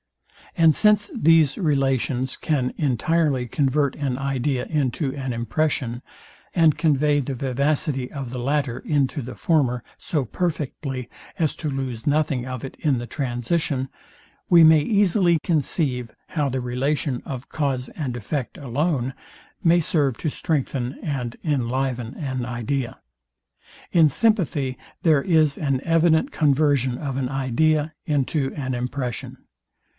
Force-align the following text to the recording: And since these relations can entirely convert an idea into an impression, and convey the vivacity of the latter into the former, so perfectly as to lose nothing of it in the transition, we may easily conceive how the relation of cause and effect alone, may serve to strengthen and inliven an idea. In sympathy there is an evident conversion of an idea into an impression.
And 0.57 0.75
since 0.75 1.11
these 1.15 1.57
relations 1.57 2.35
can 2.35 2.73
entirely 2.75 3.47
convert 3.47 3.95
an 3.95 4.17
idea 4.17 4.65
into 4.65 5.15
an 5.15 5.31
impression, 5.31 6.01
and 6.53 6.77
convey 6.77 7.21
the 7.21 7.35
vivacity 7.35 8.11
of 8.11 8.31
the 8.31 8.39
latter 8.39 8.79
into 8.79 9.21
the 9.21 9.35
former, 9.35 9.81
so 9.99 10.25
perfectly 10.25 11.07
as 11.39 11.55
to 11.57 11.69
lose 11.69 12.05
nothing 12.07 12.45
of 12.45 12.65
it 12.65 12.75
in 12.79 12.97
the 12.97 13.05
transition, 13.07 13.87
we 14.49 14.63
may 14.63 14.81
easily 14.81 15.37
conceive 15.43 16.11
how 16.29 16.49
the 16.49 16.59
relation 16.59 17.21
of 17.23 17.47
cause 17.47 17.87
and 17.89 18.17
effect 18.17 18.57
alone, 18.57 19.13
may 19.63 19.79
serve 19.79 20.17
to 20.17 20.29
strengthen 20.29 20.97
and 21.01 21.37
inliven 21.45 22.15
an 22.17 22.45
idea. 22.45 22.99
In 23.93 24.09
sympathy 24.09 24.77
there 25.03 25.21
is 25.21 25.57
an 25.57 25.79
evident 25.85 26.31
conversion 26.31 26.97
of 26.97 27.15
an 27.15 27.29
idea 27.29 27.93
into 28.05 28.51
an 28.55 28.73
impression. 28.73 29.37